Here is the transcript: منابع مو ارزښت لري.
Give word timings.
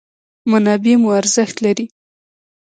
منابع 0.51 0.91
مو 1.01 1.09
ارزښت 1.21 1.55
لري. 1.65 1.85